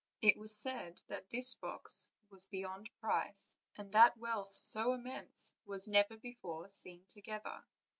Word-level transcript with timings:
It 0.19 0.35
was 0.35 0.55
said 0.57 0.99
that 1.09 1.29
this 1.29 1.53
box 1.53 2.09
was 2.31 2.47
beyond 2.47 2.89
price, 2.99 3.55
and 3.77 3.91
that 3.91 4.17
wealth 4.17 4.55
so 4.55 4.93
immense 4.93 5.53
was 5.63 5.87
never 5.87 6.17
before 6.17 6.69
seen 6.69 7.05
together. 7.07 7.63